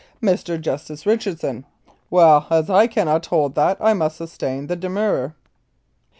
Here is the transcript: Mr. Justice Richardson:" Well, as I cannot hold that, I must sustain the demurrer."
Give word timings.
Mr. 0.19 0.59
Justice 0.59 1.05
Richardson:" 1.05 1.63
Well, 2.09 2.47
as 2.49 2.71
I 2.71 2.87
cannot 2.87 3.27
hold 3.27 3.53
that, 3.53 3.77
I 3.79 3.93
must 3.93 4.17
sustain 4.17 4.65
the 4.65 4.75
demurrer." 4.75 5.35